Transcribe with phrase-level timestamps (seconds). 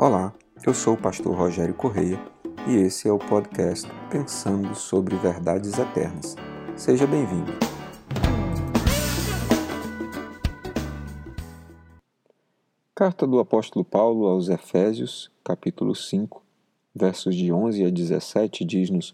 [0.00, 0.32] Olá,
[0.64, 2.20] eu sou o pastor Rogério Correia
[2.68, 6.36] e esse é o podcast Pensando sobre Verdades Eternas.
[6.76, 7.50] Seja bem-vindo.
[12.94, 16.44] Carta do apóstolo Paulo aos Efésios, capítulo 5,
[16.94, 19.12] versos de 11 a 17 diz-nos: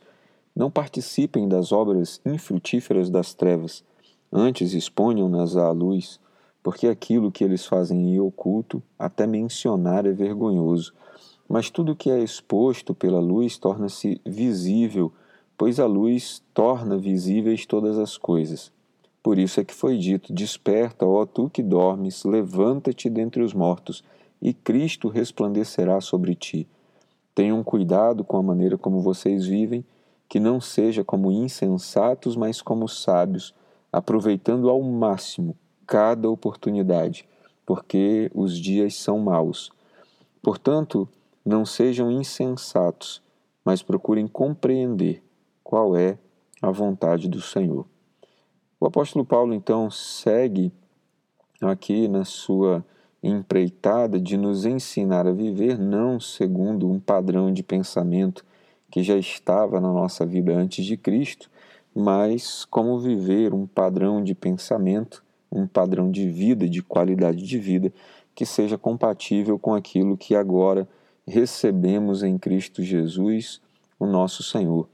[0.54, 3.82] Não participem das obras infrutíferas das trevas,
[4.30, 6.20] antes exponham-nas à luz
[6.64, 10.94] porque aquilo que eles fazem em oculto, até mencionar é vergonhoso.
[11.46, 15.12] Mas tudo que é exposto pela luz torna-se visível,
[15.58, 18.72] pois a luz torna visíveis todas as coisas.
[19.22, 24.02] Por isso é que foi dito: Desperta, ó tu que dormes, levanta-te dentre os mortos,
[24.40, 26.66] e Cristo resplandecerá sobre ti.
[27.34, 29.84] Tenham cuidado com a maneira como vocês vivem,
[30.26, 33.54] que não seja como insensatos, mas como sábios,
[33.92, 35.54] aproveitando ao máximo
[35.86, 37.26] cada oportunidade,
[37.64, 39.70] porque os dias são maus.
[40.42, 41.08] Portanto,
[41.44, 43.22] não sejam insensatos,
[43.64, 45.22] mas procurem compreender
[45.62, 46.18] qual é
[46.60, 47.86] a vontade do Senhor.
[48.78, 50.72] O apóstolo Paulo então segue
[51.60, 52.84] aqui na sua
[53.22, 58.44] empreitada de nos ensinar a viver não segundo um padrão de pensamento
[58.90, 61.50] que já estava na nossa vida antes de Cristo,
[61.94, 65.24] mas como viver um padrão de pensamento
[65.54, 67.92] um padrão de vida, de qualidade de vida,
[68.34, 70.88] que seja compatível com aquilo que agora
[71.26, 73.60] recebemos em Cristo Jesus,
[73.98, 74.88] o nosso Senhor.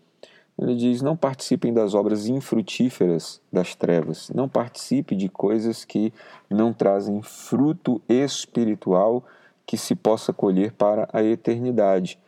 [0.58, 6.12] Ele diz: não participem das obras infrutíferas das trevas, não participe de coisas que
[6.50, 9.24] não trazem fruto espiritual
[9.67, 12.19] que se possa colher para a eternidade.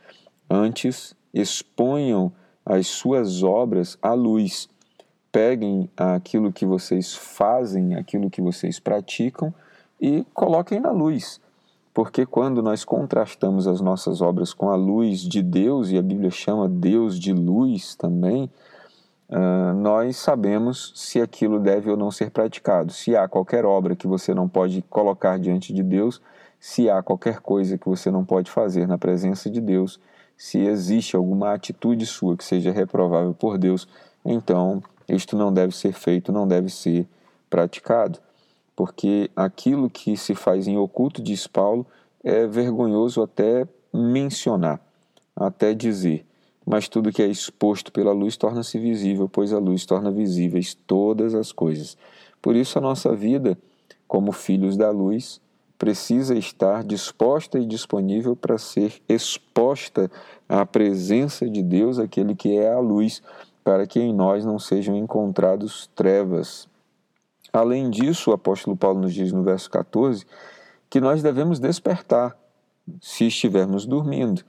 [0.48, 2.32] Antes, exponham
[2.64, 4.68] as suas obras à luz
[5.32, 9.52] peguem aquilo que vocês fazem, aquilo que vocês praticam
[9.98, 11.40] e coloquem na luz.
[11.94, 16.30] Porque quando nós contrastamos as nossas obras com a luz de Deus, e a Bíblia
[16.30, 18.50] chama Deus de luz também,
[19.28, 22.92] uh, nós sabemos se aquilo deve ou não ser praticado.
[22.92, 26.20] Se há qualquer obra que você não pode colocar diante de Deus,
[26.58, 30.00] se há qualquer coisa que você não pode fazer na presença de Deus,
[30.36, 33.86] se existe alguma atitude sua que seja reprovável por Deus,
[34.24, 37.06] então isto não deve ser feito, não deve ser
[37.48, 38.18] praticado,
[38.74, 41.86] porque aquilo que se faz em oculto, diz Paulo,
[42.24, 44.80] é vergonhoso até mencionar,
[45.36, 46.24] até dizer.
[46.64, 51.34] Mas tudo que é exposto pela luz torna-se visível, pois a luz torna visíveis todas
[51.34, 51.96] as coisas.
[52.40, 53.58] Por isso, a nossa vida,
[54.06, 55.40] como filhos da luz,
[55.76, 60.08] precisa estar disposta e disponível para ser exposta
[60.48, 63.20] à presença de Deus, aquele que é a luz,
[63.64, 66.68] para que em nós não sejam encontrados trevas.
[67.52, 70.26] Além disso, o apóstolo Paulo nos diz no verso 14
[70.88, 72.36] que nós devemos despertar
[73.00, 74.42] se estivermos dormindo.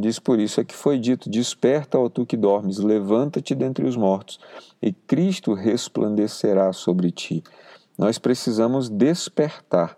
[0.00, 3.96] Diz por isso é que foi dito: Desperta, ó tu que dormes, levanta-te dentre os
[3.96, 4.40] mortos,
[4.80, 7.42] e Cristo resplandecerá sobre ti.
[7.98, 9.96] Nós precisamos despertar,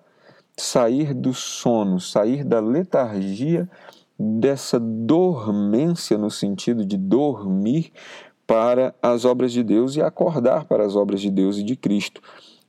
[0.56, 3.69] sair do sono, sair da letargia,
[4.19, 7.92] dessa dormência no sentido de dormir,
[8.47, 12.21] para as obras de Deus e acordar para as obras de Deus e de Cristo.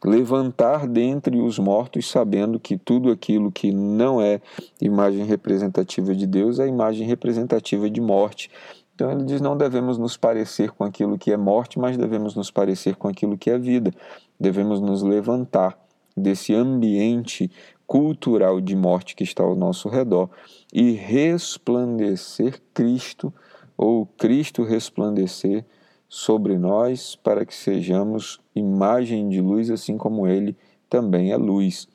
[0.04, 4.40] Levantar dentre os mortos, sabendo que tudo aquilo que não é
[4.80, 8.52] imagem representativa de Deus é imagem representativa de morte.
[8.94, 12.52] Então ele diz: não devemos nos parecer com aquilo que é morte, mas devemos nos
[12.52, 13.92] parecer com aquilo que é vida.
[14.40, 15.78] Devemos nos levantar
[16.16, 17.52] desse ambiente
[17.86, 20.30] cultural de morte que está ao nosso redor
[20.74, 23.34] e resplandecer Cristo
[23.78, 25.66] ou Cristo resplandecer
[26.08, 30.56] sobre nós para que sejamos imagem de luz, assim como Ele
[30.90, 31.88] também é luz.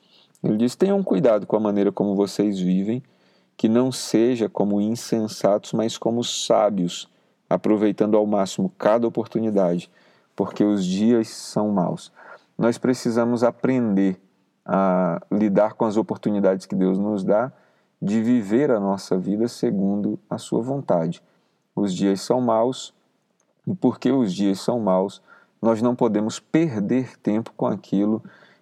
[0.43, 3.01] Ele diz: tenham cuidado com a maneira como vocês vivem,
[3.57, 7.09] que não seja como insensatos, mas como sábios,
[7.49, 9.89] aproveitando ao máximo cada oportunidade,
[10.35, 12.11] porque os dias são maus.
[12.57, 14.19] Nós precisamos aprender
[14.65, 17.51] a lidar com as oportunidades que Deus nos dá
[18.01, 21.21] de viver a nossa vida segundo a sua vontade.
[21.75, 22.93] Os dias são maus,
[23.67, 25.21] e porque os dias são maus,
[25.61, 28.21] nós não podemos perder tempo com aquilo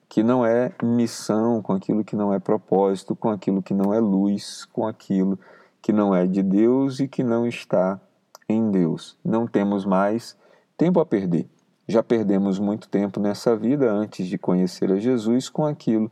[0.09, 3.99] que não é missão, com aquilo que não é propósito, com aquilo que não é
[3.99, 5.39] luz, com aquilo
[5.81, 7.99] que não é de Deus e que não está
[8.47, 9.17] em Deus.
[9.23, 10.35] Não temos mais
[10.75, 11.47] tempo a perder.
[11.87, 16.11] Já perdemos muito tempo nessa vida antes de conhecer a Jesus com aquilo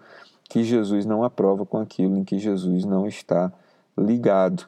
[0.49, 3.51] que Jesus não aprova, com aquilo em que Jesus não está
[3.97, 4.67] ligado.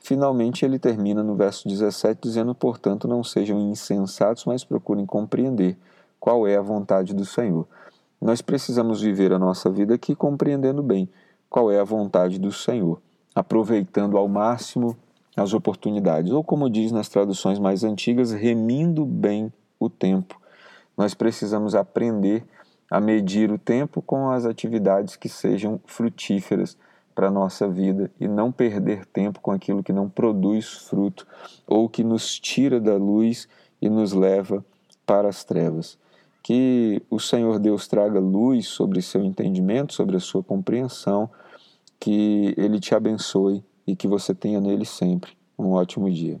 [0.00, 5.76] Finalmente, ele termina no verso 17 dizendo: Portanto, não sejam insensatos, mas procurem compreender
[6.18, 7.66] qual é a vontade do Senhor.
[8.20, 11.08] Nós precisamos viver a nossa vida aqui compreendendo bem
[11.48, 13.00] qual é a vontade do Senhor.
[13.34, 14.96] aproveitando ao máximo
[15.36, 20.40] as oportunidades, ou como diz nas traduções mais antigas, remindo bem o tempo.
[20.96, 22.44] Nós precisamos aprender
[22.90, 26.76] a medir o tempo com as atividades que sejam frutíferas
[27.18, 31.26] para a nossa vida e não perder tempo com aquilo que não produz fruto
[31.66, 33.48] ou que nos tira da luz
[33.82, 34.64] e nos leva
[35.04, 35.98] para as trevas.
[36.44, 41.28] Que o Senhor Deus traga luz sobre seu entendimento, sobre a sua compreensão,
[41.98, 46.40] que Ele te abençoe e que você tenha nele sempre um ótimo dia.